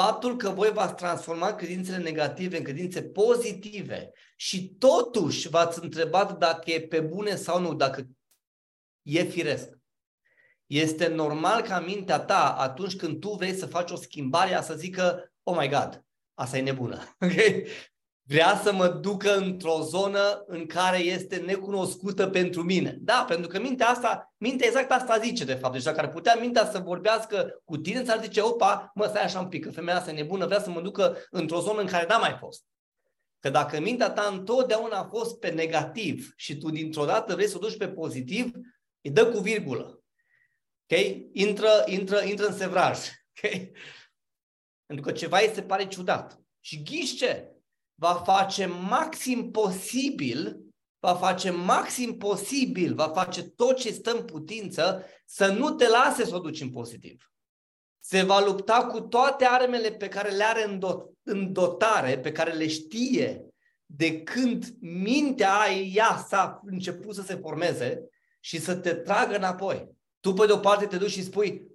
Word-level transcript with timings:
faptul 0.00 0.36
că 0.36 0.50
voi 0.50 0.70
v-ați 0.70 0.94
transformat 0.94 1.56
credințele 1.56 1.96
negative 1.96 2.56
în 2.56 2.62
credințe 2.62 3.02
pozitive 3.02 4.12
și 4.36 4.68
totuși 4.68 5.48
v-ați 5.48 5.82
întrebat 5.82 6.38
dacă 6.38 6.70
e 6.70 6.80
pe 6.80 7.00
bune 7.00 7.34
sau 7.34 7.60
nu, 7.60 7.74
dacă 7.74 8.06
e 9.02 9.22
firesc. 9.22 9.68
Este 10.66 11.06
normal 11.06 11.62
ca 11.62 11.80
mintea 11.80 12.20
ta, 12.20 12.56
atunci 12.56 12.96
când 12.96 13.20
tu 13.20 13.30
vrei 13.30 13.54
să 13.54 13.66
faci 13.66 13.90
o 13.90 13.96
schimbare, 13.96 14.60
să 14.62 14.74
zică, 14.74 15.32
oh 15.42 15.56
my 15.58 15.68
God, 15.68 16.04
asta 16.34 16.58
e 16.58 16.62
nebună. 16.62 17.02
Okay? 17.20 17.66
Vrea 18.28 18.60
să 18.62 18.72
mă 18.72 18.88
ducă 18.88 19.36
într-o 19.36 19.80
zonă 19.82 20.44
în 20.46 20.66
care 20.66 20.98
este 20.98 21.36
necunoscută 21.36 22.28
pentru 22.28 22.62
mine. 22.62 22.96
Da, 23.00 23.24
pentru 23.28 23.48
că 23.48 23.60
mintea 23.60 23.88
asta, 23.88 24.34
mintea 24.36 24.66
exact 24.66 24.90
asta 24.90 25.18
zice 25.18 25.44
de 25.44 25.54
fapt. 25.54 25.72
Deci 25.72 25.82
dacă 25.82 26.00
ar 26.00 26.08
putea 26.08 26.34
mintea 26.34 26.66
să 26.66 26.78
vorbească 26.78 27.62
cu 27.64 27.76
tine, 27.76 28.02
ți-ar 28.02 28.22
zice, 28.22 28.40
opa, 28.40 28.90
mă, 28.94 29.06
stai 29.06 29.22
așa 29.22 29.40
un 29.40 29.48
pic, 29.48 29.64
că 29.64 29.70
femeia 29.70 29.96
asta 29.96 30.10
e 30.10 30.14
nebună, 30.14 30.46
vrea 30.46 30.60
să 30.60 30.70
mă 30.70 30.80
ducă 30.80 31.16
într-o 31.30 31.60
zonă 31.60 31.80
în 31.80 31.86
care 31.86 32.06
n-a 32.08 32.18
mai 32.18 32.36
fost. 32.38 32.64
Că 33.40 33.50
dacă 33.50 33.80
mintea 33.80 34.10
ta 34.10 34.28
întotdeauna 34.32 34.98
a 34.98 35.08
fost 35.08 35.38
pe 35.38 35.48
negativ 35.48 36.32
și 36.36 36.58
tu 36.58 36.70
dintr-o 36.70 37.04
dată 37.04 37.34
vrei 37.34 37.48
să 37.48 37.56
o 37.56 37.60
duci 37.60 37.76
pe 37.76 37.88
pozitiv, 37.88 38.50
îi 39.00 39.10
dă 39.10 39.26
cu 39.26 39.38
virgulă. 39.38 40.02
Ok? 40.90 41.00
Intră, 41.32 41.84
intră, 41.86 42.22
intră 42.24 42.46
în 42.46 42.56
sevraj. 42.56 42.98
Ok? 42.98 43.50
Pentru 44.86 45.04
că 45.04 45.12
ceva 45.12 45.38
îi 45.38 45.52
se 45.54 45.62
pare 45.62 45.86
ciudat. 45.86 46.40
Și 46.60 46.82
ghiși 46.82 47.16
ce? 47.16 47.50
Va 47.98 48.14
face 48.14 48.66
maxim 48.66 49.50
posibil, 49.50 50.60
va 50.98 51.14
face 51.14 51.50
maxim 51.50 52.16
posibil, 52.16 52.94
va 52.94 53.08
face 53.08 53.42
tot 53.42 53.76
ce 53.76 53.92
stă 53.92 54.10
în 54.10 54.24
putință 54.24 55.04
să 55.24 55.46
nu 55.46 55.70
te 55.70 55.88
lase 55.88 56.24
să 56.24 56.34
o 56.34 56.38
duci 56.38 56.60
în 56.60 56.70
pozitiv. 56.70 57.30
Se 57.98 58.22
va 58.22 58.44
lupta 58.44 58.86
cu 58.86 59.00
toate 59.00 59.44
armele 59.44 59.90
pe 59.90 60.08
care 60.08 60.30
le 60.30 60.44
are 60.44 60.64
în, 60.64 60.78
dot, 60.78 61.10
în 61.22 61.52
dotare, 61.52 62.18
pe 62.18 62.32
care 62.32 62.52
le 62.52 62.68
știe 62.68 63.46
de 63.86 64.22
când 64.22 64.64
mintea 64.80 65.70
ea 65.92 66.24
s-a 66.28 66.60
început 66.64 67.14
să 67.14 67.22
se 67.22 67.34
formeze 67.34 68.08
și 68.40 68.60
să 68.60 68.76
te 68.76 68.94
tragă 68.94 69.36
înapoi. 69.36 69.88
Tu, 70.20 70.32
pe 70.32 70.46
de-o 70.46 70.58
parte, 70.58 70.86
te 70.86 70.96
duci 70.96 71.10
și 71.10 71.22
spui 71.22 71.66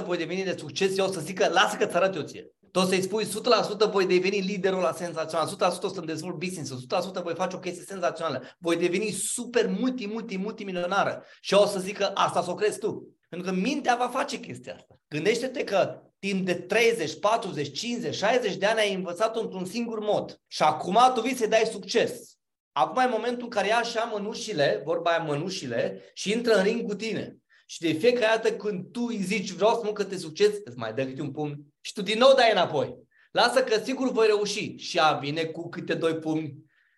100% 0.00 0.04
voi 0.04 0.16
deveni 0.16 0.44
de 0.44 0.56
succes, 0.58 0.98
eu 0.98 1.06
o 1.06 1.12
să 1.12 1.20
zic 1.20 1.38
că 1.38 1.48
lasă 1.48 1.76
că 1.76 1.86
ți 1.86 1.96
arăt 1.96 2.14
eu 2.14 2.22
ție. 2.22 2.50
Tu 2.72 2.78
o 2.78 2.84
să-i 2.84 3.02
spui 3.02 3.24
100% 3.24 3.90
voi 3.90 4.06
deveni 4.06 4.40
liderul 4.40 4.80
la 4.80 4.92
senzațional, 4.92 5.48
100% 5.48 5.82
o 5.82 5.88
să-mi 5.88 6.06
dezvolt 6.06 6.34
business 6.34 6.72
100% 7.20 7.22
voi 7.22 7.34
face 7.34 7.56
o 7.56 7.58
chestie 7.58 7.84
senzațională, 7.84 8.42
voi 8.58 8.76
deveni 8.76 9.10
super 9.10 9.66
multi, 9.66 10.06
multi, 10.06 10.38
multimilionară 10.38 11.24
și 11.40 11.54
eu 11.54 11.60
o 11.60 11.66
să 11.66 11.78
zic 11.78 11.96
că 11.96 12.10
asta 12.14 12.42
să 12.42 12.50
o 12.50 12.54
crezi 12.54 12.78
tu. 12.78 13.16
Pentru 13.28 13.50
că 13.50 13.56
mintea 13.56 13.96
va 13.96 14.08
face 14.08 14.38
chestia 14.38 14.74
asta. 14.74 15.00
Gândește-te 15.08 15.64
că 15.64 16.02
timp 16.18 16.46
de 16.46 16.54
30, 16.54 17.18
40, 17.18 17.78
50, 17.78 18.14
60 18.14 18.56
de 18.56 18.66
ani 18.66 18.80
ai 18.80 18.94
învățat 18.94 19.36
într-un 19.36 19.64
singur 19.64 20.00
mod 20.00 20.40
și 20.46 20.62
acum 20.62 20.98
tu 21.14 21.20
vii 21.20 21.36
să 21.36 21.46
dai 21.46 21.68
succes. 21.70 22.36
Acum 22.72 23.02
e 23.02 23.06
momentul 23.06 23.42
în 23.42 23.48
care 23.48 23.66
ia 23.66 23.82
și 23.82 23.96
mănușile, 24.12 24.82
vorba 24.84 25.10
aia 25.10 25.24
mănușile, 25.24 26.02
și 26.14 26.32
intră 26.32 26.54
în 26.54 26.62
ring 26.62 26.88
cu 26.88 26.94
tine. 26.94 27.36
Și 27.72 27.80
de 27.80 27.92
fiecare 27.92 28.40
dată 28.42 28.56
când 28.56 28.90
tu 28.90 29.04
îi 29.08 29.22
zici 29.22 29.50
vreau 29.50 29.74
să 29.74 29.80
mă 29.84 29.92
câte 29.92 30.16
succes, 30.16 30.50
îți 30.64 30.76
mai 30.76 30.94
dă 30.94 31.06
câte 31.06 31.20
un 31.20 31.30
pumn 31.30 31.60
și 31.80 31.92
tu 31.92 32.02
din 32.02 32.18
nou 32.18 32.34
dai 32.34 32.50
înapoi. 32.50 32.96
Lasă 33.30 33.64
că 33.64 33.82
sigur 33.84 34.12
voi 34.12 34.26
reuși. 34.26 34.76
Și 34.76 34.98
a 34.98 35.12
vine 35.12 35.44
cu 35.44 35.68
câte 35.68 35.94
doi 35.94 36.16
pumni. 36.16 36.54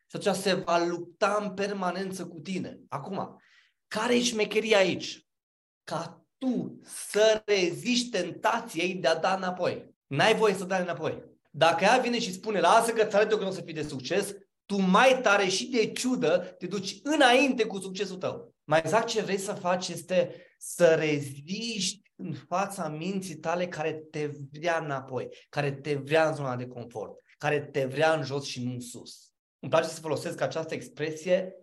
Și 0.07 0.17
atunci 0.17 0.37
se 0.37 0.55
va 0.55 0.85
lupta 0.85 1.39
în 1.43 1.51
permanență 1.51 2.27
cu 2.27 2.39
tine. 2.39 2.79
Acum, 2.89 3.41
care 3.89 4.15
e 4.15 4.23
șmecheria 4.23 4.79
aici? 4.79 5.27
Ca 5.85 6.27
tu 6.39 6.81
să 6.85 7.43
reziști 7.47 8.11
tentației 8.11 8.95
de 8.95 9.09
a 9.09 9.17
da 9.17 9.35
înapoi. 9.35 9.95
N-ai 10.07 10.35
voie 10.35 10.55
să 10.55 10.65
dai 10.65 10.81
înapoi. 10.81 11.23
Dacă 11.51 11.85
ea 11.85 11.99
vine 11.99 12.19
și 12.19 12.33
spune, 12.33 12.61
lasă 12.61 12.93
că 12.93 13.05
ți 13.05 13.17
arăt 13.17 13.31
eu 13.31 13.37
că 13.37 13.43
nu 13.43 13.51
o 13.51 13.53
să 13.53 13.63
fii 13.63 13.75
de 13.75 13.83
succes, 13.83 14.35
tu 14.67 14.77
mai 14.77 15.21
tare 15.23 15.49
și 15.49 15.67
de 15.67 15.93
ciudă 15.93 16.55
te 16.59 16.67
duci 16.67 17.01
înainte 17.03 17.65
cu 17.65 17.81
succesul 17.81 18.17
tău. 18.17 18.55
Mai 18.65 18.81
exact 18.85 19.07
ce 19.07 19.23
vrei 19.23 19.39
să 19.39 19.53
faci 19.53 19.89
este 19.89 20.35
să 20.67 20.95
reziști 20.95 22.13
în 22.17 22.33
fața 22.33 22.89
minții 22.89 23.37
tale 23.37 23.69
care 23.69 23.93
te 23.93 24.31
vrea 24.53 24.79
înapoi, 24.85 25.29
care 25.49 25.73
te 25.73 25.95
vrea 25.95 26.29
în 26.29 26.35
zona 26.35 26.57
de 26.57 26.67
confort, 26.67 27.13
care 27.39 27.61
te 27.61 27.85
vrea 27.85 28.15
în 28.15 28.23
jos 28.23 28.45
și 28.45 28.65
nu 28.65 28.73
în 28.73 28.81
sus. 28.81 29.33
Îmi 29.59 29.71
place 29.71 29.89
să 29.89 30.01
folosesc 30.01 30.41
această 30.41 30.75
expresie. 30.75 31.55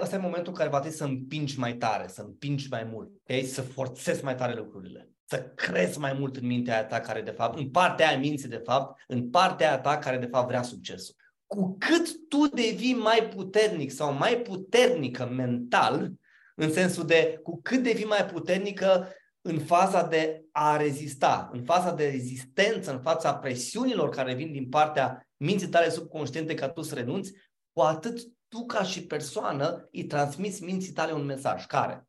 Ăsta 0.00 0.16
e 0.16 0.18
momentul 0.18 0.52
în 0.52 0.58
care 0.58 0.68
va 0.68 0.80
trebui 0.80 0.96
să 0.96 1.04
împingi 1.04 1.58
mai 1.58 1.76
tare, 1.76 2.08
să 2.08 2.22
împingi 2.22 2.68
mai 2.70 2.84
mult, 2.84 3.10
okay? 3.22 3.42
să 3.42 3.62
forțezi 3.62 4.24
mai 4.24 4.34
tare 4.34 4.54
lucrurile, 4.54 5.10
să 5.24 5.42
crezi 5.54 5.98
mai 5.98 6.12
mult 6.12 6.36
în 6.36 6.46
mintea 6.46 6.74
aia 6.74 6.84
ta 6.84 7.00
care 7.00 7.22
de 7.22 7.30
fapt, 7.30 7.58
în 7.58 7.70
partea 7.70 8.08
aia 8.08 8.18
minții 8.18 8.48
de 8.48 8.62
fapt, 8.64 9.02
în 9.06 9.30
partea 9.30 9.68
aia 9.68 9.80
ta 9.80 9.98
care 9.98 10.18
de 10.18 10.26
fapt 10.26 10.48
vrea 10.48 10.62
succesul. 10.62 11.14
Cu 11.46 11.76
cât 11.78 12.28
tu 12.28 12.46
devii 12.46 12.94
mai 12.94 13.28
puternic 13.34 13.90
sau 13.90 14.12
mai 14.12 14.36
puternică 14.36 15.26
mental, 15.26 16.12
în 16.60 16.72
sensul 16.72 17.06
de 17.06 17.40
cu 17.42 17.60
cât 17.62 17.82
devii 17.82 18.04
mai 18.04 18.26
puternică 18.26 19.12
în 19.40 19.58
faza 19.58 20.06
de 20.06 20.44
a 20.52 20.76
rezista, 20.76 21.50
în 21.52 21.64
faza 21.64 21.94
de 21.94 22.08
rezistență, 22.08 22.92
în 22.92 23.00
fața 23.00 23.34
presiunilor 23.34 24.08
care 24.08 24.34
vin 24.34 24.52
din 24.52 24.68
partea 24.68 25.28
minții 25.36 25.68
tale 25.68 25.90
subconștiente 25.90 26.54
ca 26.54 26.68
tu 26.68 26.82
să 26.82 26.94
renunți, 26.94 27.32
cu 27.72 27.80
atât 27.80 28.18
tu 28.48 28.66
ca 28.66 28.82
și 28.82 29.06
persoană 29.06 29.88
îi 29.92 30.04
transmiți 30.04 30.64
minții 30.64 30.92
tale 30.92 31.12
un 31.12 31.24
mesaj. 31.24 31.66
Care? 31.66 32.08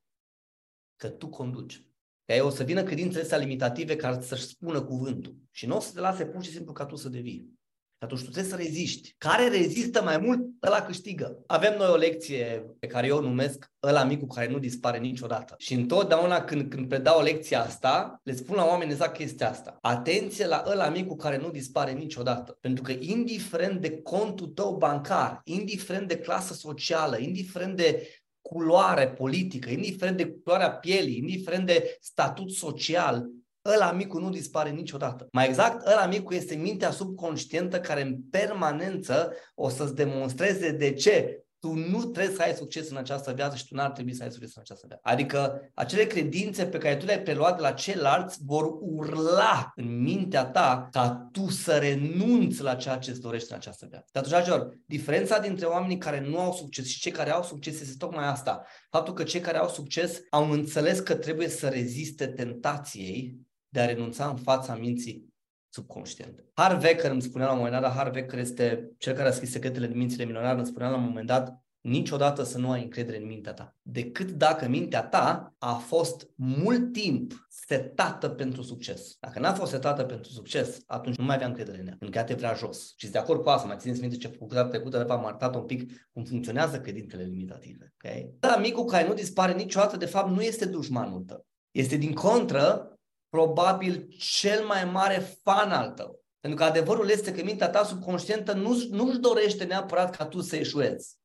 Că 0.95 1.09
tu 1.09 1.29
conduci. 1.29 1.85
Că 2.25 2.43
o 2.43 2.49
să 2.49 2.63
vină 2.63 2.83
credințele 2.83 3.23
astea 3.23 3.37
limitative 3.37 3.95
care 3.95 4.21
să-și 4.21 4.45
spună 4.45 4.81
cuvântul. 4.81 5.35
Și 5.51 5.65
nu 5.65 5.75
o 5.75 5.79
să 5.79 5.91
te 5.93 5.99
lase 5.99 6.25
pur 6.25 6.43
și 6.43 6.51
simplu 6.51 6.73
ca 6.73 6.85
tu 6.85 6.95
să 6.95 7.09
devii. 7.09 7.58
Și 7.99 8.05
atunci 8.05 8.23
tu 8.23 8.29
trebuie 8.29 8.51
să 8.51 8.57
reziști. 8.61 9.15
Care 9.17 9.47
rezistă 9.47 10.01
mai 10.01 10.17
mult, 10.17 10.39
ăla 10.67 10.81
câștigă. 10.81 11.43
Avem 11.47 11.77
noi 11.77 11.87
o 11.89 11.95
lecție 11.95 12.65
pe 12.79 12.87
care 12.87 13.07
eu 13.07 13.17
o 13.17 13.21
numesc 13.21 13.71
ăla 13.83 14.03
micul 14.03 14.27
care 14.27 14.51
nu 14.51 14.59
dispare 14.59 14.97
niciodată. 14.97 15.55
Și 15.57 15.73
întotdeauna 15.73 16.43
când, 16.43 16.69
când 16.69 16.87
predau 16.87 17.21
lecția 17.21 17.61
asta, 17.63 18.19
le 18.23 18.35
spun 18.35 18.55
la 18.55 18.65
oameni 18.65 18.91
exact 18.91 19.17
chestia 19.17 19.49
asta. 19.49 19.77
Atenție 19.81 20.45
la 20.45 20.63
ăla 20.67 20.89
micul 20.89 21.15
care 21.15 21.37
nu 21.37 21.49
dispare 21.51 21.91
niciodată. 21.91 22.57
Pentru 22.61 22.83
că 22.83 22.91
indiferent 22.99 23.81
de 23.81 24.01
contul 24.01 24.47
tău 24.47 24.75
bancar, 24.77 25.41
indiferent 25.43 26.07
de 26.07 26.17
clasă 26.17 26.53
socială, 26.53 27.17
indiferent 27.17 27.75
de 27.75 28.07
culoare 28.41 29.07
politică, 29.07 29.69
indiferent 29.69 30.17
de 30.17 30.27
culoarea 30.27 30.71
pielii, 30.71 31.17
indiferent 31.17 31.65
de 31.65 31.97
statut 32.01 32.51
social, 32.51 33.25
ăla 33.65 33.91
micul 33.91 34.21
nu 34.21 34.29
dispare 34.29 34.69
niciodată. 34.69 35.27
Mai 35.31 35.47
exact, 35.47 35.87
ăla 35.87 36.05
micul 36.05 36.35
este 36.35 36.55
mintea 36.55 36.91
subconștientă 36.91 37.79
care 37.79 38.01
în 38.01 38.17
permanență 38.31 39.33
o 39.55 39.69
să-ți 39.69 39.95
demonstreze 39.95 40.71
de 40.71 40.93
ce 40.93 41.43
tu 41.59 41.73
nu 41.73 42.03
trebuie 42.03 42.35
să 42.35 42.41
ai 42.41 42.53
succes 42.53 42.89
în 42.89 42.97
această 42.97 43.31
viață 43.31 43.55
și 43.55 43.67
tu 43.67 43.75
n-ar 43.75 43.91
trebui 43.91 44.13
să 44.13 44.23
ai 44.23 44.31
succes 44.31 44.55
în 44.55 44.61
această 44.61 44.85
viață. 44.87 45.01
Adică 45.05 45.61
acele 45.73 46.03
credințe 46.03 46.65
pe 46.65 46.77
care 46.77 46.95
tu 46.95 47.05
le-ai 47.05 47.21
preluat 47.21 47.55
de 47.55 47.61
la 47.61 47.71
ceilalți 47.71 48.37
vor 48.45 48.65
urla 48.81 49.71
în 49.75 50.01
mintea 50.01 50.45
ta 50.45 50.87
ca 50.91 51.29
tu 51.31 51.49
să 51.49 51.77
renunți 51.77 52.61
la 52.61 52.75
ceea 52.75 52.97
ce 52.97 53.09
îți 53.09 53.21
dorești 53.21 53.51
în 53.51 53.57
această 53.57 53.87
viață. 53.89 54.05
Dar 54.11 54.23
dragilor, 54.23 54.77
diferența 54.85 55.39
dintre 55.39 55.65
oamenii 55.65 55.97
care 55.97 56.19
nu 56.19 56.39
au 56.39 56.53
succes 56.53 56.85
și 56.85 56.99
cei 56.99 57.11
care 57.11 57.31
au 57.31 57.43
succes 57.43 57.81
este 57.81 57.95
tocmai 57.97 58.27
asta. 58.27 58.65
Faptul 58.89 59.13
că 59.13 59.23
cei 59.23 59.41
care 59.41 59.57
au 59.57 59.69
succes 59.69 60.19
au 60.29 60.51
înțeles 60.51 60.99
că 60.99 61.15
trebuie 61.15 61.47
să 61.47 61.67
reziste 61.67 62.27
tentației 62.27 63.47
de 63.69 63.79
a 63.79 63.85
renunța 63.85 64.27
în 64.27 64.35
fața 64.35 64.75
minții 64.75 65.33
subconștiente. 65.69 66.49
Harvecker 66.53 67.11
îmi 67.11 67.21
spunea 67.21 67.47
la 67.47 67.53
un 67.53 67.59
moment 67.59 67.81
dat, 67.81 67.93
Harvecker 67.93 68.39
este 68.39 68.91
cel 68.97 69.13
care 69.13 69.27
a 69.27 69.31
scris 69.31 69.51
secretele 69.51 69.87
de 69.87 69.93
mințile 69.93 70.25
milionare, 70.25 70.57
îmi 70.57 70.67
spunea 70.67 70.89
la 70.89 70.95
un 70.95 71.03
moment 71.03 71.27
dat, 71.27 71.63
niciodată 71.81 72.43
să 72.43 72.57
nu 72.57 72.71
ai 72.71 72.83
încredere 72.83 73.17
în 73.17 73.27
mintea 73.27 73.53
ta. 73.53 73.75
Decât 73.81 74.31
dacă 74.31 74.67
mintea 74.67 75.03
ta 75.03 75.53
a 75.57 75.73
fost 75.73 76.29
mult 76.35 76.93
timp 76.93 77.47
setată 77.49 78.29
pentru 78.29 78.61
succes. 78.61 79.15
Dacă 79.19 79.39
n-a 79.39 79.53
fost 79.53 79.71
setată 79.71 80.03
pentru 80.03 80.31
succes, 80.31 80.79
atunci 80.85 81.15
nu 81.15 81.23
mai 81.23 81.35
avea 81.35 81.47
încredere 81.47 81.79
în 81.79 81.87
ea, 81.87 81.95
pentru 81.99 82.19
că 82.19 82.25
te 82.25 82.33
vrea 82.33 82.53
jos. 82.53 82.93
Și 82.97 83.09
de 83.09 83.17
acord 83.17 83.41
cu 83.41 83.49
asta, 83.49 83.67
mai 83.67 83.77
țineți 83.79 84.01
minte 84.01 84.17
ce 84.17 84.27
a 84.27 84.29
făcut 84.29 84.53
data 84.53 84.67
trecută, 84.67 84.97
de 84.97 85.03
fapt, 85.03 85.19
am 85.19 85.25
arătat 85.25 85.55
un 85.55 85.65
pic 85.65 86.09
cum 86.13 86.23
funcționează 86.23 86.79
credintele 86.79 87.23
limitative. 87.23 87.93
Okay? 87.93 88.33
Dar 88.39 88.59
micul 88.59 88.85
care 88.85 89.07
nu 89.07 89.13
dispare 89.13 89.53
niciodată, 89.53 89.97
de 89.97 90.05
fapt, 90.05 90.29
nu 90.29 90.41
este 90.41 90.65
dușmanul 90.65 91.21
tău. 91.21 91.45
Este 91.71 91.95
din 91.95 92.13
contră 92.13 92.93
probabil 93.29 94.07
cel 94.17 94.65
mai 94.65 94.85
mare 94.85 95.37
fan 95.43 95.71
al 95.71 95.89
tău. 95.89 96.23
Pentru 96.39 96.59
că 96.59 96.65
adevărul 96.65 97.09
este 97.09 97.31
că 97.33 97.43
mintea 97.43 97.69
ta 97.69 97.83
subconștientă 97.83 98.53
nu, 98.53 98.87
nu-și 98.89 99.17
dorește 99.17 99.63
neapărat 99.63 100.15
ca 100.15 100.25
tu 100.25 100.41
să 100.41 100.55
eșuezi. 100.55 101.17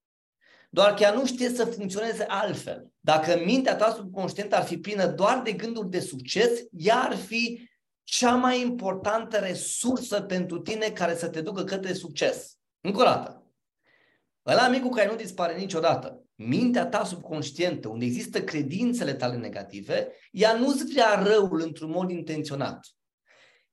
Doar 0.70 0.94
că 0.94 1.02
ea 1.02 1.12
nu 1.12 1.26
știe 1.26 1.48
să 1.48 1.64
funcționeze 1.64 2.24
altfel. 2.28 2.86
Dacă 3.00 3.42
mintea 3.44 3.76
ta 3.76 3.92
subconștientă 3.96 4.56
ar 4.56 4.64
fi 4.64 4.78
plină 4.78 5.06
doar 5.06 5.42
de 5.42 5.52
gânduri 5.52 5.90
de 5.90 6.00
succes, 6.00 6.50
ea 6.70 6.96
ar 6.96 7.16
fi 7.16 7.68
cea 8.02 8.34
mai 8.34 8.60
importantă 8.60 9.36
resursă 9.36 10.20
pentru 10.20 10.58
tine 10.58 10.90
care 10.90 11.16
să 11.16 11.28
te 11.28 11.40
ducă 11.40 11.64
către 11.64 11.92
succes. 11.92 12.56
Încă 12.80 13.00
o 13.00 13.04
dată. 13.04 13.46
Ăla 14.46 14.68
micul 14.68 14.90
care 14.90 15.08
nu 15.10 15.16
dispare 15.16 15.56
niciodată 15.56 16.23
mintea 16.34 16.86
ta 16.86 17.04
subconștientă, 17.04 17.88
unde 17.88 18.04
există 18.04 18.42
credințele 18.42 19.14
tale 19.14 19.36
negative, 19.36 20.12
ea 20.30 20.54
nu-ți 20.54 20.92
vrea 20.92 21.22
răul 21.22 21.60
într-un 21.60 21.90
mod 21.90 22.10
intenționat. 22.10 22.86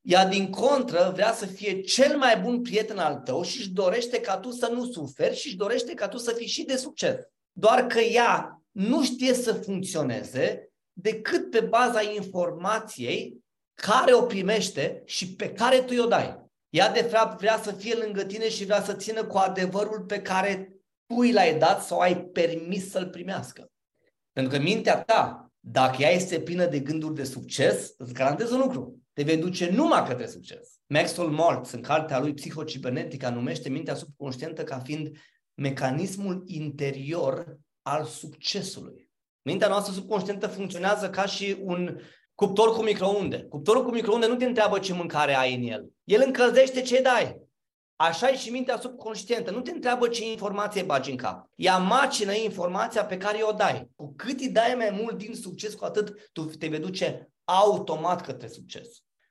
ea 0.00 0.26
din 0.26 0.50
contră 0.50 1.10
vrea 1.14 1.32
să 1.32 1.46
fie 1.46 1.80
cel 1.80 2.16
mai 2.16 2.40
bun 2.40 2.62
prieten 2.62 2.98
al 2.98 3.14
tău 3.14 3.42
și 3.42 3.58
își 3.58 3.70
dorește 3.70 4.20
ca 4.20 4.36
tu 4.38 4.50
să 4.50 4.70
nu 4.72 4.84
suferi 4.84 5.36
și 5.36 5.46
își 5.46 5.56
dorește 5.56 5.94
ca 5.94 6.08
tu 6.08 6.16
să 6.16 6.32
fii 6.32 6.46
și 6.46 6.64
de 6.64 6.76
succes. 6.76 7.14
Doar 7.52 7.86
că 7.86 8.00
ea 8.00 8.62
nu 8.70 9.04
știe 9.04 9.34
să 9.34 9.52
funcționeze 9.52 10.72
decât 10.92 11.50
pe 11.50 11.60
baza 11.60 12.02
informației 12.02 13.44
care 13.74 14.14
o 14.14 14.22
primește 14.22 15.02
și 15.04 15.34
pe 15.34 15.52
care 15.52 15.82
tu 15.82 16.02
o 16.02 16.06
dai. 16.06 16.40
Ea 16.68 16.92
de 16.92 17.02
fapt 17.02 17.38
vrea 17.38 17.60
să 17.62 17.72
fie 17.72 17.94
lângă 17.94 18.24
tine 18.24 18.48
și 18.48 18.64
vrea 18.64 18.82
să 18.82 18.94
țină 18.94 19.24
cu 19.24 19.36
adevărul 19.36 20.00
pe 20.00 20.20
care 20.20 20.72
tu 21.14 21.22
i 21.22 21.32
l-ai 21.32 21.58
dat 21.58 21.82
sau 21.82 21.98
ai 21.98 22.24
permis 22.24 22.90
să-l 22.90 23.08
primească. 23.08 23.70
Pentru 24.32 24.56
că 24.56 24.62
mintea 24.62 25.02
ta, 25.02 25.50
dacă 25.60 26.02
ea 26.02 26.10
este 26.10 26.40
plină 26.40 26.66
de 26.66 26.80
gânduri 26.80 27.14
de 27.14 27.24
succes, 27.24 27.94
îți 27.96 28.12
garantez 28.12 28.50
un 28.50 28.58
lucru. 28.58 28.96
Te 29.12 29.22
vei 29.22 29.36
duce 29.36 29.70
numai 29.70 30.04
către 30.06 30.26
succes. 30.26 30.68
Maxwell 30.86 31.30
Maltz, 31.30 31.72
în 31.72 31.80
cartea 31.80 32.18
lui 32.18 32.34
Psihocibernetica, 32.34 33.30
numește 33.30 33.68
mintea 33.68 33.94
subconștientă 33.94 34.64
ca 34.64 34.78
fiind 34.78 35.16
mecanismul 35.54 36.42
interior 36.46 37.58
al 37.82 38.04
succesului. 38.04 39.10
Mintea 39.42 39.68
noastră 39.68 39.92
subconștientă 39.92 40.46
funcționează 40.46 41.10
ca 41.10 41.26
și 41.26 41.56
un 41.60 42.00
cuptor 42.34 42.72
cu 42.76 42.82
microunde. 42.82 43.42
Cuptorul 43.42 43.84
cu 43.84 43.90
microunde 43.90 44.26
nu 44.26 44.36
te 44.36 44.44
întreabă 44.44 44.78
ce 44.78 44.92
mâncare 44.92 45.36
ai 45.36 45.54
în 45.54 45.62
el. 45.62 45.88
El 46.04 46.22
încălzește 46.26 46.80
ce 46.80 47.02
dai. 47.02 47.40
Așa 48.08 48.28
e 48.28 48.36
și 48.36 48.50
mintea 48.50 48.78
subconștientă. 48.78 49.50
Nu 49.50 49.60
te 49.60 49.70
întreabă 49.70 50.08
ce 50.08 50.30
informație 50.30 50.82
bagi 50.82 51.10
în 51.10 51.16
cap. 51.16 51.48
Ea 51.56 51.76
macină 51.76 52.32
informația 52.32 53.04
pe 53.04 53.16
care 53.16 53.38
o 53.42 53.52
dai. 53.52 53.90
Cu 53.96 54.14
cât 54.16 54.40
îi 54.40 54.48
dai 54.48 54.74
mai 54.76 54.98
mult 55.02 55.18
din 55.18 55.34
succes, 55.34 55.74
cu 55.74 55.84
atât 55.84 56.30
tu 56.32 56.44
te 56.44 56.68
vei 56.68 56.78
duce 56.78 57.32
automat 57.44 58.20
către 58.20 58.48
succes. 58.48 58.88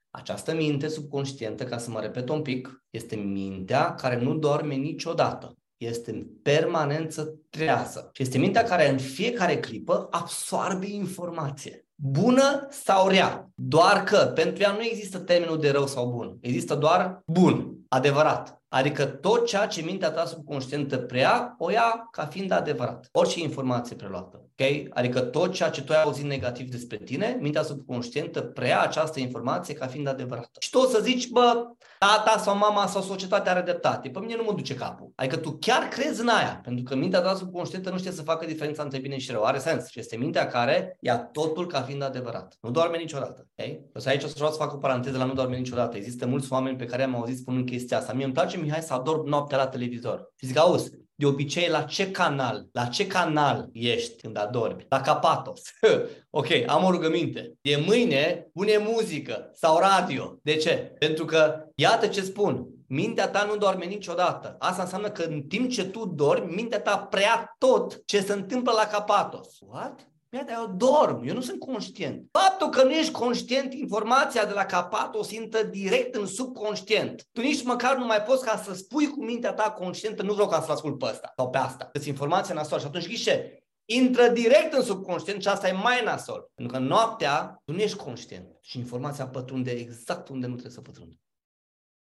Această 0.10 0.54
minte 0.54 0.88
subconștientă, 0.88 1.64
ca 1.64 1.78
să 1.78 1.90
mă 1.90 2.00
repet 2.00 2.30
un 2.30 2.42
pic, 2.42 2.84
este 2.90 3.16
mintea 3.16 3.96
care 3.96 4.22
nu 4.22 4.34
dorme 4.34 4.76
niciodată. 4.76 5.58
Este 5.78 6.12
în 6.12 6.28
permanență 6.44 7.36
trează. 7.50 8.10
Și 8.14 8.22
este 8.22 8.38
mintea 8.38 8.64
care 8.64 8.90
în 8.90 8.98
fiecare 8.98 9.60
clipă 9.60 10.08
absorbe 10.12 10.88
informație. 10.88 11.86
Bună 11.96 12.68
sau 12.70 13.08
rea. 13.08 13.50
Doar 13.56 14.04
că 14.04 14.32
pentru 14.36 14.64
ea 14.64 14.72
nu 14.72 14.84
există 14.84 15.20
termenul 15.20 15.60
de 15.60 15.72
rău 15.72 15.88
sau 15.88 16.10
bun. 16.10 16.38
Există 16.42 16.76
doar 16.76 17.22
bun, 17.26 17.81
adevărat. 17.94 18.62
Adică 18.68 19.06
tot 19.06 19.46
ceea 19.46 19.68
ce 19.68 19.82
mintea 19.82 20.12
ta 20.12 20.26
subconștientă 20.26 20.98
prea, 20.98 21.56
o 21.58 21.70
ia 21.70 22.08
ca 22.12 22.26
fiind 22.26 22.52
adevărat. 22.52 23.10
Orice 23.12 23.40
informație 23.40 23.96
preluată. 23.96 24.46
Okay? 24.52 24.90
Adică 24.94 25.20
tot 25.20 25.54
ceea 25.54 25.70
ce 25.70 25.84
tu 25.84 25.92
ai 25.92 26.02
auzit 26.02 26.26
negativ 26.26 26.70
despre 26.70 26.98
tine, 26.98 27.38
mintea 27.40 27.64
subconștientă 27.64 28.42
prea 28.42 28.82
această 28.82 29.20
informație 29.20 29.74
ca 29.74 29.88
fiind 29.88 30.08
adevărată. 30.08 30.52
Și 30.60 30.70
tu 30.70 30.80
o 30.80 30.86
să 30.86 31.00
zici, 31.02 31.30
bă, 31.30 31.66
tata 32.00 32.38
sau 32.40 32.58
mama 32.58 32.88
sau 32.88 33.02
societatea 33.02 33.52
are 33.52 33.62
dreptate. 33.62 34.10
Pe 34.10 34.20
mine 34.20 34.36
nu 34.36 34.44
mă 34.44 34.54
duce 34.54 34.76
capul. 34.76 35.12
Adică 35.16 35.38
tu 35.38 35.58
chiar 35.60 35.88
crezi 35.88 36.22
în 36.22 36.28
aia, 36.28 36.60
pentru 36.64 36.84
că 36.84 36.96
mintea 36.96 37.22
ta 37.22 37.36
subconștientă 37.36 37.90
nu 37.90 37.98
știe 37.98 38.12
să 38.12 38.22
facă 38.22 38.46
diferența 38.46 38.84
între 38.84 39.00
bine 39.00 39.18
și 39.18 39.32
rău. 39.32 39.44
Are 39.44 39.58
sens. 39.58 39.90
Și 39.90 40.00
este 40.00 40.18
mintea 40.18 40.48
care 40.48 40.98
ia 41.00 41.18
totul 41.18 41.68
ca 41.68 41.82
fiind 41.82 42.04
adevărat. 42.04 42.58
Nu 42.62 42.72
doarme 42.72 42.98
niciodată. 42.98 43.48
Okay? 43.56 43.82
O 43.94 44.00
să 44.00 44.10
aici 44.10 44.24
o 44.24 44.28
să 44.28 44.34
vreau 44.36 44.52
să 44.52 44.58
fac 44.58 44.74
o 44.74 44.78
paranteză 44.78 45.18
la 45.18 45.26
nu 45.26 45.34
doarme 45.34 45.58
niciodată. 45.58 45.98
Există 45.98 46.26
mulți 46.28 46.54
oameni 46.54 46.78
pe 46.78 46.86
care 46.86 47.04
am 47.04 47.16
auzit 47.16 47.38
spunând 47.38 47.66
chestia 47.82 47.98
asta. 47.98 48.14
Mie 48.14 48.26
îmi 48.26 48.34
place, 48.34 48.58
Mihai, 48.58 48.82
să 48.82 48.94
adorm 48.94 49.28
noaptea 49.28 49.58
la 49.58 49.68
televizor. 49.68 50.32
Și 50.36 50.46
zic, 50.46 50.58
auzi, 50.58 50.92
de 51.16 51.26
obicei 51.26 51.70
la 51.70 51.82
ce 51.82 52.12
canal, 52.12 52.68
la 52.72 52.86
ce 52.86 53.08
canal 53.08 53.70
ești 53.74 54.22
când 54.22 54.38
adormi? 54.38 54.86
La 54.90 55.02
Capatos. 55.02 55.62
ok, 56.30 56.48
am 56.68 56.84
o 56.84 56.92
rugăminte. 56.92 57.54
De 57.62 57.84
mâine 57.86 58.50
pune 58.54 58.78
muzică 58.78 59.50
sau 59.54 59.80
radio. 59.80 60.40
De 60.44 60.56
ce? 60.56 60.96
Pentru 61.00 61.26
că, 61.26 61.66
iată 61.76 62.08
ce 62.08 62.22
spun, 62.22 62.68
mintea 62.88 63.30
ta 63.30 63.44
nu 63.44 63.58
doarme 63.58 63.86
niciodată. 63.86 64.56
Asta 64.60 64.82
înseamnă 64.82 65.10
că 65.10 65.24
în 65.24 65.42
timp 65.42 65.70
ce 65.70 65.86
tu 65.86 66.06
dormi, 66.06 66.54
mintea 66.54 66.82
ta 66.82 66.98
prea 66.98 67.56
tot 67.58 68.02
ce 68.06 68.22
se 68.22 68.34
întâmplă 68.34 68.72
la 68.72 68.86
Capatos. 68.86 69.48
What? 69.60 70.11
Mia, 70.34 70.44
dar 70.44 70.56
eu 70.58 70.74
dorm, 70.76 71.24
eu 71.24 71.34
nu 71.34 71.42
sunt 71.42 71.60
conștient. 71.60 72.28
Faptul 72.32 72.70
că 72.70 72.84
nu 72.84 72.92
ești 72.92 73.12
conștient, 73.12 73.74
informația 73.74 74.46
de 74.46 74.54
la 74.54 74.66
capat 74.66 75.16
o 75.16 75.22
intră 75.30 75.64
direct 75.64 76.16
în 76.16 76.26
subconștient. 76.26 77.28
Tu 77.32 77.42
nici 77.42 77.64
măcar 77.64 77.98
nu 77.98 78.06
mai 78.06 78.22
poți 78.22 78.46
ca 78.46 78.58
să 78.58 78.74
spui 78.74 79.08
cu 79.08 79.24
mintea 79.24 79.54
ta 79.54 79.72
conștientă, 79.72 80.24
nu 80.24 80.34
vreau 80.34 80.48
ca 80.48 80.62
să-l 80.62 80.72
ascult 80.72 80.98
pe 80.98 81.06
ăsta 81.06 81.34
sau 81.36 81.50
pe 81.50 81.58
asta. 81.58 81.90
Deci 81.94 82.06
informația 82.06 82.54
nasol. 82.54 82.80
Și 82.80 82.86
atunci 82.86 83.08
ghiși 83.08 83.24
ce? 83.24 83.64
Intră 83.86 84.28
direct 84.28 84.74
în 84.74 84.84
subconștient 84.84 85.42
și 85.42 85.48
asta 85.48 85.68
e 85.68 85.72
mai 85.72 86.04
nasol. 86.04 86.52
Pentru 86.56 86.74
că 86.74 86.80
noaptea 86.80 87.62
tu 87.66 87.72
nu 87.72 87.80
ești 87.80 87.98
conștient 87.98 88.58
și 88.62 88.78
informația 88.78 89.28
pătrunde 89.28 89.72
exact 89.72 90.28
unde 90.28 90.46
nu 90.46 90.54
trebuie 90.54 90.76
să 90.76 90.82
pătrundă. 90.82 91.16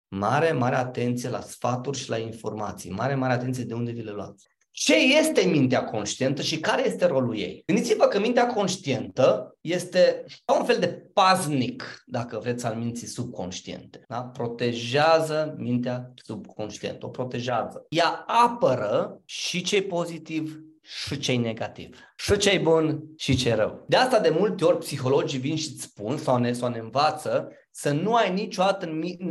Mare, 0.08 0.52
mare 0.52 0.76
atenție 0.76 1.28
la 1.28 1.40
sfaturi 1.40 1.98
și 1.98 2.08
la 2.08 2.18
informații. 2.18 2.90
Mare, 2.90 3.14
mare 3.14 3.32
atenție 3.32 3.64
de 3.64 3.74
unde 3.74 3.90
vi 3.90 4.02
le 4.02 4.10
luați. 4.10 4.48
Ce 4.80 4.94
este 4.94 5.40
mintea 5.40 5.84
conștientă 5.84 6.42
și 6.42 6.60
care 6.60 6.86
este 6.86 7.06
rolul 7.06 7.38
ei? 7.38 7.62
Gândiți-vă 7.66 8.04
că 8.04 8.18
mintea 8.18 8.46
conștientă 8.46 9.56
este 9.60 10.24
ca 10.44 10.58
un 10.58 10.64
fel 10.64 10.78
de 10.78 10.86
paznic, 11.12 12.02
dacă 12.06 12.38
vreți, 12.38 12.66
al 12.66 12.74
minții 12.74 13.06
subconștiente. 13.06 14.04
Da? 14.08 14.20
Protejează 14.20 15.54
mintea 15.58 16.12
subconștientă, 16.24 17.06
o 17.06 17.08
protejează. 17.08 17.86
Ea 17.88 18.24
apără 18.26 19.20
și 19.24 19.62
ce 19.62 19.82
pozitiv 19.82 20.60
și 20.82 21.18
ce 21.18 21.32
negativ. 21.32 21.98
Și 22.16 22.36
ce 22.36 22.60
bun 22.62 23.02
și 23.16 23.36
ce 23.36 23.54
rău. 23.54 23.84
De 23.88 23.96
asta 23.96 24.20
de 24.20 24.34
multe 24.38 24.64
ori 24.64 24.78
psihologii 24.78 25.38
vin 25.38 25.56
și 25.56 25.68
îți 25.72 25.82
spun 25.82 26.16
sau 26.16 26.36
ne, 26.36 26.52
sau 26.52 26.68
ne 26.68 26.78
învață 26.78 27.52
să 27.80 27.92
nu 27.92 28.14
ai 28.14 28.32
niciodată 28.32 28.86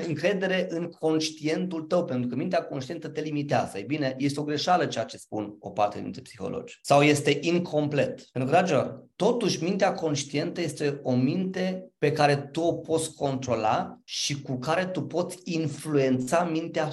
încredere 0.07 0.67
în 0.69 0.89
conștientul 0.89 1.81
tău, 1.81 2.05
pentru 2.05 2.29
că 2.29 2.35
mintea 2.35 2.63
conștientă 2.63 3.07
te 3.07 3.21
limitează. 3.21 3.77
E 3.77 3.83
bine, 3.83 4.15
este 4.17 4.39
o 4.39 4.43
greșeală 4.43 4.85
ceea 4.85 5.03
ce 5.03 5.17
spun 5.17 5.55
o 5.59 5.69
parte 5.69 6.01
dintre 6.01 6.21
psihologi. 6.21 6.79
Sau 6.81 7.01
este 7.01 7.37
incomplet. 7.41 8.21
Pentru 8.31 8.51
că, 8.51 8.57
dragilor, 8.57 9.03
totuși 9.15 9.63
mintea 9.63 9.93
conștientă 9.93 10.61
este 10.61 10.99
o 11.03 11.15
minte 11.15 11.91
pe 11.97 12.11
care 12.11 12.35
tu 12.35 12.61
o 12.61 12.73
poți 12.73 13.15
controla 13.15 13.99
și 14.03 14.41
cu 14.41 14.57
care 14.57 14.85
tu 14.85 15.01
poți 15.01 15.37
influența 15.43 16.43
mintea 16.43 16.89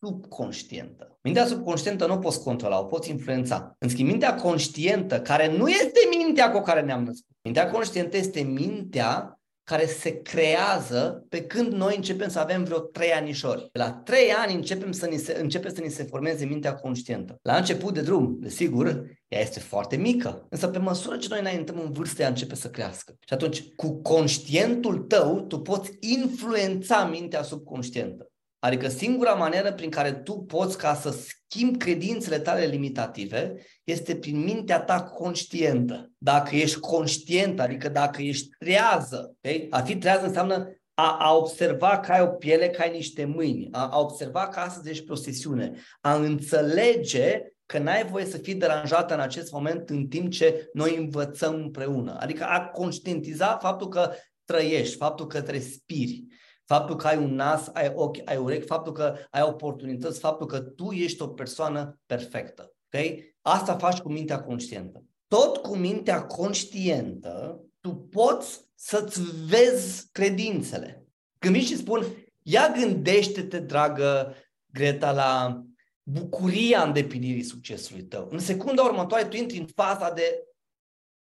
subconștientă. 0.00 1.18
Mintea 1.22 1.46
subconștientă 1.46 2.06
nu 2.06 2.14
o 2.14 2.18
poți 2.18 2.42
controla, 2.42 2.80
o 2.80 2.84
poți 2.84 3.10
influența. 3.10 3.76
În 3.78 3.88
schimb, 3.88 4.08
mintea 4.08 4.34
conștientă, 4.34 5.20
care 5.20 5.56
nu 5.56 5.68
este 5.68 6.00
mintea 6.16 6.50
cu 6.50 6.60
care 6.60 6.80
ne-am 6.80 7.04
născut. 7.04 7.36
Mintea 7.42 7.70
conștientă 7.70 8.16
este 8.16 8.40
mintea 8.40 9.37
care 9.68 9.86
se 9.86 10.22
creează 10.22 11.24
pe 11.28 11.46
când 11.46 11.72
noi 11.72 11.96
începem 11.96 12.28
să 12.28 12.38
avem 12.38 12.64
vreo 12.64 12.78
trei 12.78 13.12
anișori. 13.12 13.68
La 13.72 13.90
trei 13.90 14.30
ani 14.30 14.54
începem 14.54 14.92
să 14.92 15.06
ni 15.06 15.16
se, 15.16 15.38
începe 15.40 15.68
să 15.74 15.80
ni 15.80 15.90
se 15.90 16.02
formeze 16.02 16.44
mintea 16.44 16.74
conștientă. 16.74 17.38
La 17.42 17.56
început 17.56 17.94
de 17.94 18.00
drum, 18.00 18.36
desigur, 18.40 18.86
ea 19.28 19.40
este 19.40 19.60
foarte 19.60 19.96
mică. 19.96 20.46
Însă 20.50 20.68
pe 20.68 20.78
măsură 20.78 21.16
ce 21.16 21.26
noi 21.30 21.40
înaintăm 21.40 21.80
în 21.84 21.92
vârstă, 21.92 22.22
ea 22.22 22.28
începe 22.28 22.54
să 22.54 22.70
crească. 22.70 23.14
Și 23.26 23.34
atunci, 23.34 23.68
cu 23.76 24.02
conștientul 24.02 24.98
tău, 24.98 25.40
tu 25.40 25.60
poți 25.60 25.90
influența 26.00 27.04
mintea 27.04 27.42
subconștientă. 27.42 28.30
Adică 28.58 28.88
singura 28.88 29.32
manieră 29.32 29.72
prin 29.72 29.90
care 29.90 30.12
tu 30.12 30.32
poți 30.32 30.78
ca 30.78 30.94
să 30.94 31.10
schimbi 31.48 31.78
credințele 31.78 32.38
tale 32.38 32.64
limitative 32.64 33.54
este 33.84 34.16
prin 34.16 34.38
mintea 34.38 34.80
ta 34.80 35.02
conștientă. 35.02 36.10
Dacă 36.18 36.56
ești 36.56 36.80
conștient, 36.80 37.60
adică 37.60 37.88
dacă 37.88 38.22
ești 38.22 38.48
trează, 38.58 39.34
okay? 39.36 39.66
a 39.70 39.80
fi 39.80 39.96
trează 39.96 40.26
înseamnă 40.26 40.72
a, 40.94 41.16
a 41.18 41.34
observa 41.36 41.98
că 41.98 42.12
ai 42.12 42.20
o 42.20 42.26
piele, 42.26 42.68
că 42.68 42.82
ai 42.82 42.90
niște 42.90 43.24
mâini, 43.24 43.68
a, 43.72 43.88
a 43.88 44.00
observa 44.00 44.48
că 44.48 44.60
astăzi 44.60 44.90
ești 44.90 45.04
pe 45.04 45.12
o 45.12 45.14
sesiune, 45.14 45.72
a 46.00 46.14
înțelege 46.14 47.42
că 47.66 47.78
n-ai 47.78 48.04
voie 48.04 48.24
să 48.24 48.38
fii 48.38 48.54
deranjată 48.54 49.14
în 49.14 49.20
acest 49.20 49.52
moment 49.52 49.90
în 49.90 50.06
timp 50.06 50.30
ce 50.30 50.68
noi 50.72 50.96
învățăm 50.96 51.54
împreună. 51.54 52.16
Adică 52.20 52.44
a 52.44 52.66
conștientiza 52.66 53.56
faptul 53.56 53.88
că 53.88 54.12
trăiești, 54.44 54.96
faptul 54.96 55.26
că 55.26 55.38
respiri, 55.38 56.24
faptul 56.68 56.96
că 56.96 57.06
ai 57.06 57.16
un 57.16 57.34
nas, 57.34 57.68
ai 57.72 57.92
ochi, 57.94 58.16
ai 58.24 58.36
urechi, 58.36 58.66
faptul 58.66 58.92
că 58.92 59.16
ai 59.30 59.42
oportunități, 59.42 60.18
faptul 60.18 60.46
că 60.46 60.60
tu 60.60 60.90
ești 60.90 61.22
o 61.22 61.28
persoană 61.28 62.00
perfectă. 62.06 62.74
Okay? 62.86 63.36
Asta 63.42 63.76
faci 63.76 63.98
cu 63.98 64.12
mintea 64.12 64.42
conștientă. 64.42 65.04
Tot 65.26 65.56
cu 65.56 65.76
mintea 65.76 66.26
conștientă, 66.26 67.60
tu 67.80 67.94
poți 67.94 68.60
să-ți 68.74 69.20
vezi 69.46 70.08
credințele. 70.12 71.06
Când 71.38 71.54
vin 71.54 71.64
și 71.64 71.76
spun, 71.76 72.04
ia 72.42 72.70
gândește-te, 72.70 73.58
dragă 73.58 74.34
Greta, 74.72 75.12
la 75.12 75.62
bucuria 76.02 76.82
îndeplinirii 76.82 77.42
succesului 77.42 78.02
tău. 78.02 78.28
În 78.30 78.38
secunda 78.38 78.82
următoare 78.82 79.28
tu 79.28 79.36
intri 79.36 79.58
în 79.58 79.66
faza 79.66 80.12
de, 80.12 80.46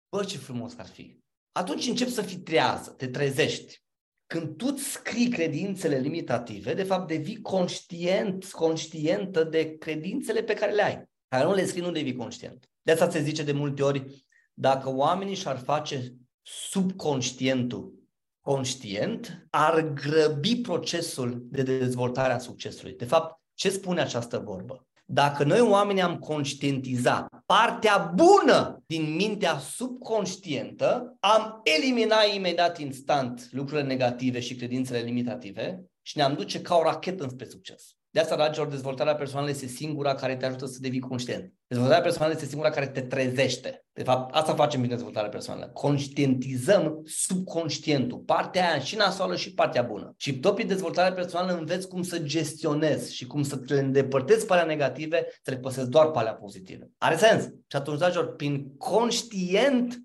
bă, 0.09 0.23
ce 0.23 0.37
frumos 0.37 0.77
ar 0.77 0.87
fi. 0.87 1.19
Atunci 1.51 1.87
începi 1.87 2.11
să 2.11 2.21
fii 2.21 2.37
trează, 2.37 2.89
te 2.89 3.07
trezești. 3.07 3.83
Când 4.29 4.57
tu 4.57 4.65
îți 4.69 4.83
scrii 4.83 5.29
credințele 5.29 5.97
limitative, 5.97 6.73
de 6.73 6.83
fapt 6.83 7.07
devii 7.07 7.41
conștient, 7.41 8.45
conștientă 8.45 9.43
de 9.43 9.77
credințele 9.77 10.43
pe 10.43 10.53
care 10.53 10.71
le 10.71 10.83
ai. 10.83 11.09
Care 11.27 11.43
nu 11.43 11.53
le 11.53 11.65
scrii, 11.65 11.81
nu 11.81 11.91
devii 11.91 12.15
conștient. 12.15 12.69
De 12.81 12.91
asta 12.91 13.09
se 13.09 13.21
zice 13.21 13.43
de 13.43 13.51
multe 13.51 13.83
ori, 13.83 14.25
dacă 14.53 14.89
oamenii 14.89 15.35
și-ar 15.35 15.57
face 15.57 16.13
subconștientul 16.41 17.93
conștient 18.41 19.47
ar 19.49 19.81
grăbi 19.81 20.61
procesul 20.61 21.45
de 21.49 21.61
dezvoltare 21.61 22.33
a 22.33 22.39
succesului. 22.39 22.95
De 22.95 23.05
fapt, 23.05 23.41
ce 23.53 23.69
spune 23.69 24.01
această 24.01 24.39
vorbă? 24.39 24.87
Dacă 25.11 25.43
noi 25.43 25.59
oamenii 25.59 26.01
am 26.01 26.19
conștientizat 26.19 27.27
partea 27.45 27.97
bună 28.15 28.83
din 28.85 29.15
mintea 29.15 29.57
subconștientă, 29.57 31.17
am 31.19 31.61
eliminat 31.63 32.33
imediat 32.33 32.79
instant 32.79 33.47
lucrurile 33.51 33.87
negative 33.87 34.39
și 34.39 34.55
credințele 34.55 34.99
limitative 34.99 35.83
și 36.01 36.17
ne-am 36.17 36.33
duce 36.33 36.61
ca 36.61 36.75
o 36.75 36.83
rachetă 36.83 37.23
înspre 37.23 37.45
succes. 37.45 37.98
De 38.11 38.19
asta, 38.19 38.35
dragilor, 38.35 38.67
dezvoltarea 38.67 39.15
personală 39.15 39.49
este 39.49 39.67
singura 39.67 40.13
care 40.13 40.35
te 40.35 40.45
ajută 40.45 40.65
să 40.65 40.77
devii 40.81 40.99
conștient. 40.99 41.53
Dezvoltarea 41.67 42.03
personală 42.03 42.31
este 42.33 42.45
singura 42.45 42.69
care 42.69 42.87
te 42.87 43.01
trezește. 43.01 43.85
De 43.93 44.03
fapt, 44.03 44.35
asta 44.35 44.53
facem 44.53 44.79
prin 44.79 44.91
dezvoltarea 44.91 45.29
personală. 45.29 45.69
Conștientizăm 45.73 47.01
subconștientul, 47.05 48.17
partea 48.17 48.69
aia 48.69 48.79
și 48.79 48.95
nasoală 48.95 49.35
și 49.35 49.53
partea 49.53 49.81
bună. 49.81 50.13
Și 50.17 50.39
tot 50.39 50.55
prin 50.55 50.67
dezvoltarea 50.67 51.13
personală 51.13 51.57
înveți 51.57 51.87
cum 51.87 52.03
să 52.03 52.19
gestionezi 52.19 53.15
și 53.15 53.27
cum 53.27 53.43
să 53.43 53.57
te 53.57 53.79
îndepărtezi 53.79 54.45
pe 54.45 54.53
alea 54.53 54.65
negative, 54.65 55.27
să 55.43 55.51
le 55.51 55.57
păsezi 55.57 55.89
doar 55.89 56.11
pe 56.11 56.17
alea 56.17 56.33
pozitive. 56.33 56.89
Are 56.97 57.15
sens? 57.15 57.43
Și 57.43 57.75
atunci, 57.75 57.97
dragilor, 57.97 58.35
prin 58.35 58.77
conștient 58.77 60.01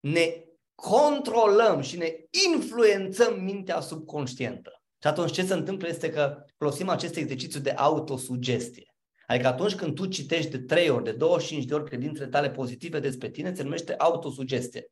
ne 0.00 0.42
controlăm 0.74 1.80
și 1.80 1.96
ne 1.96 2.14
influențăm 2.54 3.40
mintea 3.40 3.80
subconștientă. 3.80 4.77
Și 5.02 5.08
atunci 5.08 5.32
ce 5.32 5.44
se 5.44 5.54
întâmplă 5.54 5.88
este 5.88 6.10
că 6.10 6.44
folosim 6.56 6.88
acest 6.88 7.16
exercițiu 7.16 7.60
de 7.60 7.70
autosugestie. 7.70 8.94
Adică 9.26 9.46
atunci 9.46 9.74
când 9.74 9.94
tu 9.94 10.06
citești 10.06 10.50
de 10.50 10.58
3 10.58 10.88
ori, 10.88 11.04
de 11.04 11.12
25 11.12 11.64
de 11.64 11.74
ori 11.74 11.84
credințele 11.84 12.26
tale 12.26 12.50
pozitive 12.50 13.00
despre 13.00 13.28
tine, 13.28 13.54
se 13.54 13.62
numește 13.62 13.94
autosugestie. 13.96 14.90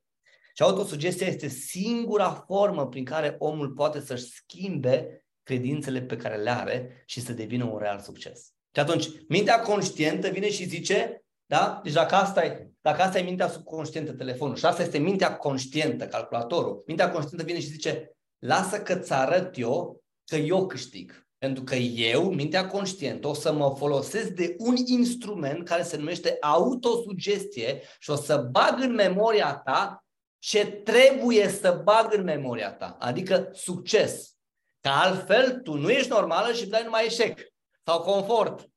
Și 0.54 0.62
autosugestia 0.62 1.26
este 1.26 1.48
singura 1.48 2.44
formă 2.46 2.86
prin 2.86 3.04
care 3.04 3.36
omul 3.38 3.70
poate 3.70 4.00
să-și 4.00 4.24
schimbe 4.24 5.24
credințele 5.42 6.02
pe 6.02 6.16
care 6.16 6.36
le 6.36 6.50
are 6.50 7.02
și 7.06 7.20
să 7.20 7.32
devină 7.32 7.64
un 7.64 7.78
real 7.78 8.00
succes. 8.00 8.52
Și 8.74 8.80
atunci, 8.80 9.08
mintea 9.28 9.60
conștientă 9.60 10.28
vine 10.28 10.50
și 10.50 10.64
zice, 10.64 11.24
da? 11.46 11.80
Deci 11.82 11.92
dacă 11.92 12.14
asta 12.14 12.44
e, 12.44 12.70
dacă 12.80 13.02
asta 13.02 13.18
e 13.18 13.22
mintea 13.22 13.48
subconștientă, 13.48 14.12
telefonul, 14.12 14.56
și 14.56 14.66
asta 14.66 14.82
este 14.82 14.98
mintea 14.98 15.36
conștientă, 15.36 16.06
calculatorul, 16.06 16.82
mintea 16.86 17.10
conștientă 17.10 17.44
vine 17.44 17.60
și 17.60 17.66
zice, 17.66 18.15
lasă 18.38 18.82
că-ți 18.82 19.12
arăt 19.12 19.58
eu 19.58 20.04
că 20.24 20.36
eu 20.36 20.66
câștig. 20.66 21.26
Pentru 21.38 21.64
că 21.64 21.74
eu, 21.74 22.32
mintea 22.32 22.66
conștientă, 22.66 23.28
o 23.28 23.34
să 23.34 23.52
mă 23.52 23.74
folosesc 23.76 24.28
de 24.28 24.54
un 24.58 24.74
instrument 24.86 25.64
care 25.64 25.82
se 25.82 25.96
numește 25.96 26.36
autosugestie 26.40 27.82
și 27.98 28.10
o 28.10 28.14
să 28.14 28.48
bag 28.50 28.80
în 28.80 28.94
memoria 28.94 29.56
ta 29.56 30.04
ce 30.38 30.66
trebuie 30.66 31.48
să 31.48 31.80
bag 31.84 32.12
în 32.12 32.22
memoria 32.22 32.72
ta, 32.72 32.96
adică 33.00 33.48
succes. 33.52 34.36
Că 34.80 34.88
altfel 34.88 35.60
tu 35.60 35.74
nu 35.74 35.90
ești 35.90 36.10
normală 36.10 36.52
și 36.52 36.68
dai 36.68 36.84
numai 36.84 37.04
eșec 37.04 37.40
sau 37.84 38.00
confort. 38.00 38.70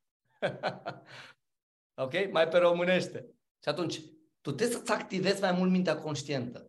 ok? 2.03 2.31
Mai 2.31 2.47
pe 2.47 2.57
românește. 2.57 3.25
Și 3.63 3.69
atunci, 3.69 3.99
tu 4.41 4.51
trebuie 4.51 4.77
să-ți 4.77 4.91
activezi 4.91 5.41
mai 5.41 5.51
mult 5.51 5.71
mintea 5.71 5.97
conștientă. 5.97 6.68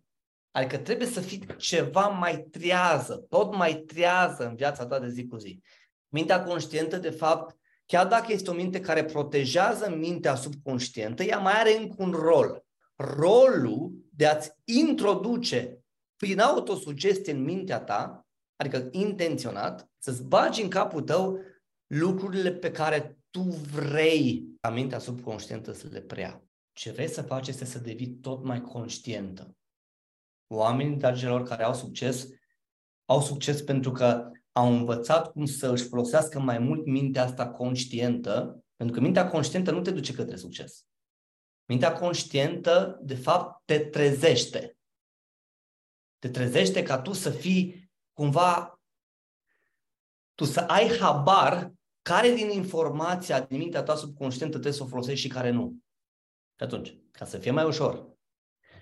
Adică 0.51 0.79
trebuie 0.79 1.09
să 1.09 1.21
fii 1.21 1.47
ceva 1.57 2.07
mai 2.07 2.47
trează, 2.51 3.27
tot 3.29 3.57
mai 3.57 3.77
trează 3.77 4.47
în 4.47 4.55
viața 4.55 4.87
ta 4.87 4.99
de 4.99 5.09
zi 5.09 5.27
cu 5.27 5.37
zi. 5.37 5.61
Mintea 6.09 6.45
conștientă, 6.45 6.97
de 6.97 7.11
fapt, 7.11 7.57
chiar 7.87 8.07
dacă 8.07 8.33
este 8.33 8.51
o 8.51 8.55
minte 8.55 8.81
care 8.81 9.05
protejează 9.05 9.95
mintea 9.97 10.35
subconștientă, 10.35 11.23
ea 11.23 11.39
mai 11.39 11.53
are 11.53 11.77
încă 11.77 11.95
un 11.99 12.11
rol. 12.11 12.65
Rolul 12.97 13.93
de 14.11 14.27
a-ți 14.27 14.51
introduce 14.65 15.79
prin 16.17 16.41
autosugestie 16.41 17.33
în 17.33 17.43
mintea 17.43 17.81
ta, 17.81 18.27
adică 18.57 18.89
intenționat, 18.91 19.89
să-ți 19.99 20.25
bagi 20.25 20.63
în 20.63 20.69
capul 20.69 21.03
tău 21.03 21.39
lucrurile 21.87 22.53
pe 22.53 22.71
care 22.71 23.19
tu 23.31 23.41
vrei 23.73 24.45
ca 24.61 24.71
mintea 24.71 24.99
subconștientă 24.99 25.73
să 25.73 25.87
le 25.91 26.01
preia. 26.01 26.43
Ce 26.73 26.91
vrei 26.91 27.09
să 27.09 27.23
faci 27.23 27.49
este 27.49 27.65
să 27.65 27.79
devii 27.79 28.19
tot 28.21 28.45
mai 28.45 28.61
conștientă. 28.61 29.55
Oamenii, 30.53 30.97
dragilor, 30.97 31.43
care 31.43 31.63
au 31.63 31.75
succes, 31.75 32.29
au 33.05 33.21
succes 33.21 33.63
pentru 33.63 33.91
că 33.91 34.31
au 34.53 34.73
învățat 34.73 35.33
cum 35.33 35.45
să 35.45 35.71
își 35.71 35.89
folosească 35.89 36.41
mai 36.41 36.59
mult 36.59 36.87
mintea 36.87 37.25
asta 37.25 37.51
conștientă, 37.51 38.65
pentru 38.77 38.97
că 38.97 39.03
mintea 39.03 39.29
conștientă 39.29 39.71
nu 39.71 39.81
te 39.81 39.91
duce 39.91 40.13
către 40.13 40.37
succes. 40.37 40.85
Mintea 41.65 41.93
conștientă, 41.93 42.99
de 43.03 43.15
fapt, 43.15 43.63
te 43.65 43.79
trezește. 43.79 44.79
Te 46.19 46.29
trezește 46.29 46.83
ca 46.83 47.01
tu 47.01 47.13
să 47.13 47.31
fii 47.31 47.91
cumva, 48.13 48.81
tu 50.35 50.45
să 50.45 50.61
ai 50.61 50.97
habar 50.99 51.73
care 52.03 52.31
din 52.31 52.51
informația 52.51 53.41
din 53.41 53.59
mintea 53.59 53.83
ta 53.83 53.97
subconștientă 53.97 54.53
trebuie 54.53 54.79
să 54.79 54.83
o 54.83 54.89
folosești 54.89 55.21
și 55.21 55.33
care 55.33 55.51
nu. 55.51 55.77
Și 56.57 56.65
atunci, 56.65 56.97
ca 57.11 57.25
să 57.25 57.39
fie 57.39 57.51
mai 57.51 57.65
ușor, 57.65 58.10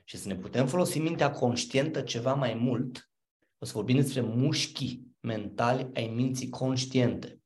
și 0.09 0.17
să 0.17 0.29
ne 0.29 0.37
putem 0.37 0.67
folosi 0.67 0.99
mintea 0.99 1.31
conștientă 1.31 2.01
ceva 2.01 2.35
mai 2.35 2.55
mult, 2.55 3.11
o 3.59 3.65
să 3.65 3.73
vorbim 3.75 3.97
despre 3.97 4.21
mușchi 4.21 5.01
mentali 5.21 5.91
ai 5.95 6.07
minții 6.07 6.49
conștiente. 6.49 7.39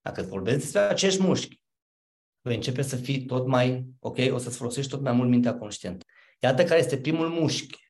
Dacă 0.00 0.22
vorbesc 0.22 0.58
despre 0.58 0.80
acești 0.80 1.22
mușchi, 1.22 1.60
vei 2.40 2.54
începe 2.54 2.82
să 2.82 2.96
fii 2.96 3.24
tot 3.24 3.46
mai, 3.46 3.86
ok, 3.98 4.16
o 4.30 4.38
să-ți 4.38 4.56
folosești 4.56 4.90
tot 4.90 5.00
mai 5.00 5.12
mult 5.12 5.28
mintea 5.28 5.56
conștientă. 5.56 6.04
Iată 6.40 6.64
care 6.64 6.80
este 6.80 6.98
primul 6.98 7.28
mușchi 7.28 7.78